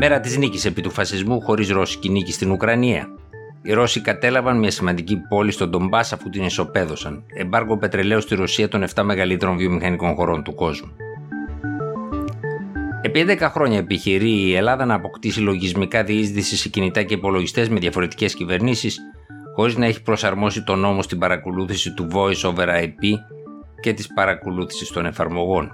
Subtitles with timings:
[0.00, 3.08] Μέρα της νίκης επί του φασισμού χωρίς ρώσικη νίκη στην Ουκρανία.
[3.62, 7.24] Οι Ρώσοι κατέλαβαν μια σημαντική πόλη στον Ντομπάς αφού την ισοπαίδωσαν.
[7.34, 10.90] Εμπάργο πετρελαίου στη Ρωσία των 7 μεγαλύτερων βιομηχανικών χωρών του κόσμου.
[13.02, 17.78] Επί 11 χρόνια επιχειρεί η Ελλάδα να αποκτήσει λογισμικά διείσδυση σε κινητά και υπολογιστές με
[17.78, 18.98] διαφορετικές κυβερνήσεις,
[19.54, 23.14] χωρίς να έχει προσαρμόσει τον νόμο στην παρακολούθηση του Voice over IP
[23.80, 25.72] και της παρακολούθησης των εφαρμογών.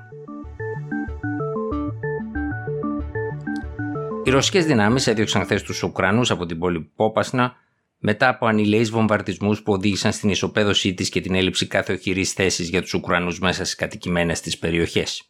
[4.26, 7.56] Οι ρωσικές δυνάμεις έδιωξαν χθες τους Ουκρανούς από την πόλη Πόπασνα
[7.98, 12.68] μετά από ανηλαεί βομβαρδισμούς που οδήγησαν στην ισοπαίδωσή της και την έλλειψη κάθε οχυρή θέσης
[12.68, 15.28] για τους Ουκρανούς μέσα στις κατοικημένες της περιοχές.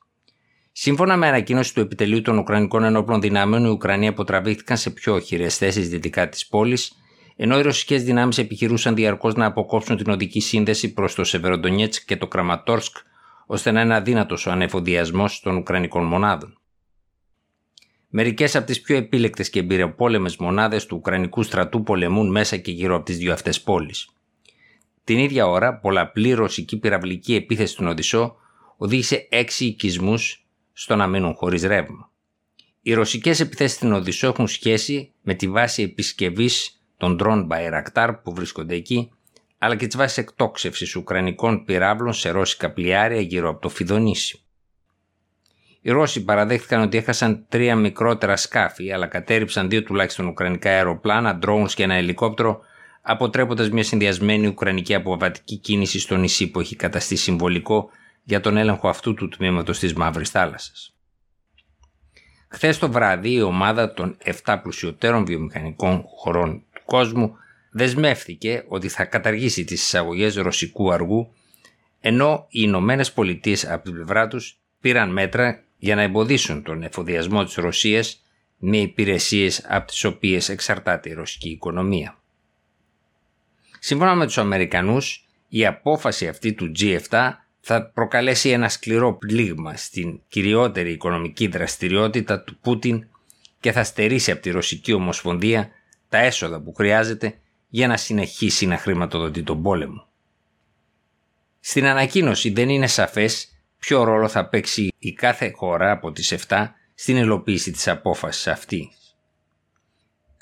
[0.72, 5.56] Σύμφωνα με ανακοίνωση του επιτελείου των Ουκρανικών Ενόπλων Δυνάμεων, οι Ουκρανοί αποτραβήχθηκαν σε πιο οχυρές
[5.56, 6.92] θέσεις δυτικά της πόλης,
[7.36, 12.16] ενώ οι ρωσικές δυνάμεις επιχειρούσαν διαρκώς να αποκόψουν την οδική σύνδεση προς το Σεβεροντονιέτσκ και
[12.16, 12.96] το Κραματόρσκ,
[13.46, 16.58] ώστε να είναι αδύνατος ο ανεφοδιασμός των Ουκρανικών μονάδων.
[18.16, 22.94] Μερικές από τις πιο επίλεκτες και εμπειροπόλεμες μονάδες του Ουκρανικού στρατού πολεμούν μέσα και γύρω
[22.94, 24.08] από τις δύο αυτές πόλεις.
[25.04, 28.36] Την ίδια ώρα, πολλαπλή ρωσική πυραυλική επίθεση στον Οδυσσό
[28.76, 32.10] οδήγησε έξι οικισμούς στο να μείνουν χωρίς ρεύμα.
[32.82, 38.34] Οι ρωσικές επιθέσεις στην Οδυσσό έχουν σχέση με τη βάση επισκευής των ντρόν Bayraktar που
[38.34, 39.10] βρίσκονται εκεί,
[39.58, 44.44] αλλά και τις βάσεις εκτόξευσης Ουκρανικών πυράβλων σε ρώσικα πλοιάρια γύρω από το Φιδονήσι.
[45.86, 51.70] Οι Ρώσοι παραδέχτηκαν ότι έχασαν τρία μικρότερα σκάφη, αλλά κατέριψαν δύο τουλάχιστον ουκρανικά αεροπλάνα, drones
[51.74, 52.60] και ένα ελικόπτερο,
[53.02, 57.90] αποτρέποντας μια συνδυασμένη ουκρανική αποβατική κίνηση στο νησί που έχει καταστεί συμβολικό
[58.22, 60.94] για τον έλεγχο αυτού του τμήματος της Μαύρης Θάλασσας.
[62.48, 67.36] Χθες το βράδυ η ομάδα των 7 πλουσιωτέρων βιομηχανικών χωρών του κόσμου
[67.70, 71.32] δεσμεύτηκε ότι θα καταργήσει τις εισαγωγές ρωσικού αργού
[72.00, 77.44] ενώ οι Ηνωμένες Πολιτείες από την πλευρά τους πήραν μέτρα για να εμποδίσουν τον εφοδιασμό
[77.44, 78.22] της Ρωσίας
[78.58, 82.18] με υπηρεσίες από τις οποίες εξαρτάται η ρωσική οικονομία.
[83.78, 87.30] Σύμφωνα με τους Αμερικανούς, η απόφαση αυτή του G7
[87.60, 93.06] θα προκαλέσει ένα σκληρό πλήγμα στην κυριότερη οικονομική δραστηριότητα του Πούτιν
[93.60, 95.68] και θα στερήσει από τη Ρωσική Ομοσπονδία
[96.08, 100.06] τα έσοδα που χρειάζεται για να συνεχίσει να χρηματοδοτεί τον πόλεμο.
[101.60, 103.53] Στην ανακοίνωση δεν είναι σαφές
[103.84, 109.16] ποιο ρόλο θα παίξει η κάθε χώρα από τις 7 στην υλοποίηση της απόφασης αυτής;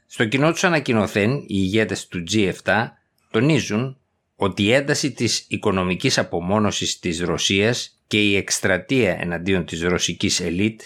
[0.06, 2.88] Στο κοινό τους ανακοινωθέν, οι ηγέτες του G7
[3.30, 3.98] τονίζουν
[4.36, 10.80] ότι η ένταση της οικονομικής απομόνωσης της Ρωσίας και η εκστρατεία εναντίον της ρωσικής ελίτ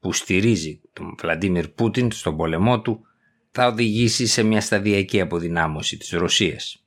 [0.00, 3.06] που στηρίζει τον Βλαντίμιρ Πούτιν στον πολεμό του
[3.50, 6.84] θα οδηγήσει σε μια σταδιακή αποδυνάμωση της Ρωσίας.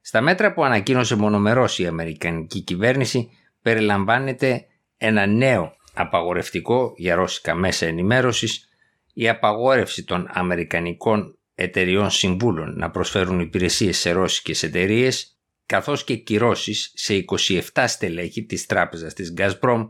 [0.00, 3.30] Στα μέτρα που ανακοίνωσε μονομερός η Αμερικανική κυβέρνηση
[3.66, 4.66] περιλαμβάνεται
[4.96, 8.68] ένα νέο απαγορευτικό για ρώσικα μέσα ενημέρωσης
[9.12, 16.92] η απαγόρευση των αμερικανικών εταιριών συμβούλων να προσφέρουν υπηρεσίες σε ρώσικες εταιρείες, καθώς και κυρώσεις
[16.94, 17.24] σε
[17.72, 19.88] 27 στελέχη της τράπεζας της Gazprom,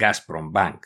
[0.00, 0.78] Gazprom Bank.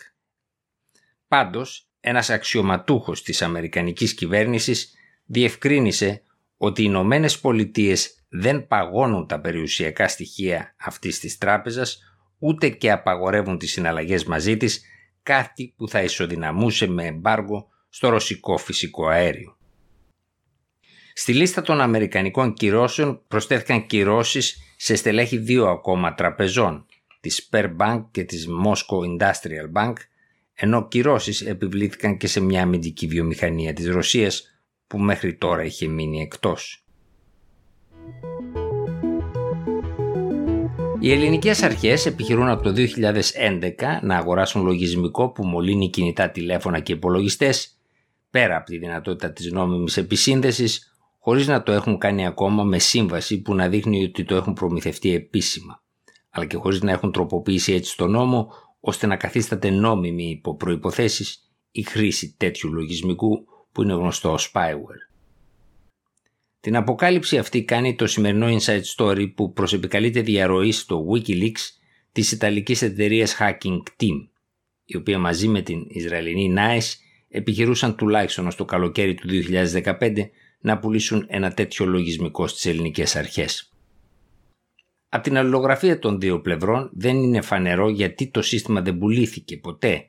[1.28, 6.22] Πάντως, ένας αξιωματούχος της αμερικανικής κυβέρνησης διευκρίνησε
[6.56, 12.11] ότι οι Ηνωμένες Πολιτείες δεν παγώνουν τα περιουσιακά στοιχεία αυτής της τράπεζας
[12.44, 14.82] ούτε και απαγορεύουν τις συναλλαγές μαζί της,
[15.22, 19.56] κάτι που θα ισοδυναμούσε με εμπάργο στο ρωσικό φυσικό αέριο.
[21.14, 26.86] Στη λίστα των Αμερικανικών κυρώσεων προσθέθηκαν κυρώσεις σε στελέχη δύο ακόμα τραπεζών,
[27.20, 29.92] της Sperbank και της Moscow Industrial Bank,
[30.54, 34.56] ενώ κυρώσεις επιβλήθηκαν και σε μια αμυντική βιομηχανία της Ρωσίας
[34.86, 36.84] που μέχρι τώρα είχε μείνει εκτός.
[41.04, 46.93] Οι ελληνικές αρχές επιχειρούν από το 2011 να αγοράσουν λογισμικό που μολύνει κινητά τηλέφωνα και
[46.93, 47.78] υπολογιστές
[48.31, 53.43] πέρα από τη δυνατότητα της νόμιμης επισύνδεσης χωρίς να το έχουν κάνει ακόμα με σύμβαση
[53.43, 55.83] που να δείχνει ότι το έχουν προμηθευτεί επίσημα
[56.31, 61.53] αλλά και χωρίς να έχουν τροποποιήσει έτσι το νόμο ώστε να καθίσταται νόμιμη υπό προϋποθέσεις
[61.71, 65.11] η χρήση τέτοιου λογισμικού που είναι γνωστό ως spyware.
[66.62, 71.60] Την αποκάλυψη αυτή κάνει το σημερινό Inside Story που προσεπικαλείται διαρροή στο Wikileaks
[72.12, 74.28] της Ιταλικής εταιρείας Hacking Team,
[74.84, 76.94] η οποία μαζί με την Ισραηλινή NICE
[77.28, 80.12] επιχειρούσαν τουλάχιστον ως το καλοκαίρι του 2015
[80.60, 83.72] να πουλήσουν ένα τέτοιο λογισμικό στις ελληνικές αρχές.
[85.08, 90.08] Από την αλληλογραφία των δύο πλευρών δεν είναι φανερό γιατί το σύστημα δεν πουλήθηκε ποτέ,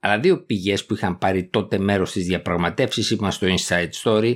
[0.00, 4.34] αλλά δύο πηγές που είχαν πάρει τότε μέρος στις διαπραγματεύσεις είπαν στο Inside Story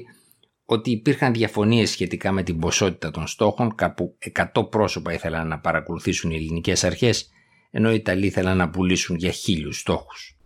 [0.72, 4.19] ότι υπήρχαν διαφωνίες σχετικά με την ποσότητα των στόχων, κάπου
[4.55, 7.31] 100 πρόσωπα ήθελαν να παρακολουθήσουν οι ελληνικές αρχές,
[7.70, 10.37] ενώ οι Ιταλοί ήθελαν να πουλήσουν για χίλιους στόχους.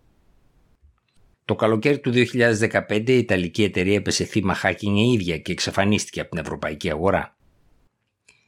[1.45, 6.29] Το καλοκαίρι του 2015 η Ιταλική εταιρεία έπεσε θύμα hacking η ίδια και εξαφανίστηκε από
[6.29, 7.35] την ευρωπαϊκή αγορά.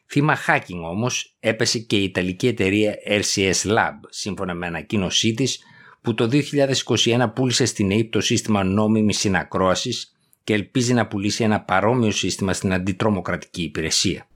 [0.05, 5.59] Θύμα hacking όμως έπεσε και η Ιταλική εταιρεία RCS Lab σύμφωνα με ανακοίνωσή της
[6.01, 10.11] που το 2021 πούλησε στην ΑΕΠ το σύστημα νόμιμης συνακρόασης
[10.47, 14.27] και ελπίζει να πουλήσει ένα παρόμοιο σύστημα στην αντιτρομοκρατική υπηρεσία.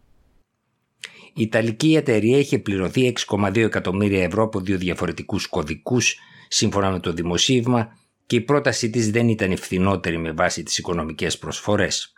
[1.34, 6.16] Η Ιταλική εταιρεία είχε πληρωθεί 6,2 εκατομμύρια ευρώ από δύο διαφορετικούς κωδικούς
[6.48, 11.38] σύμφωνα με το δημοσίευμα και η πρότασή της δεν ήταν ευθυνότερη με βάση τις οικονομικές
[11.38, 12.14] προσφορές.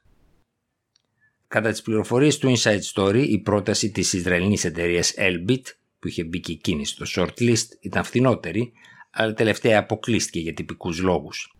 [1.47, 5.63] Κατά τις πληροφορίες του Inside Story, η πρόταση της Ισραηλινής εταιρείας Elbit,
[5.99, 8.71] που είχε μπει και εκείνη στο shortlist, ήταν φθηνότερη,
[9.11, 11.53] αλλά τελευταία αποκλείστηκε για τυπικούς λόγους.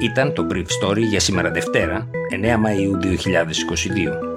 [0.00, 4.27] Ήταν το Brief Story για σήμερα Δευτέρα, 9 Μαΐου 2022.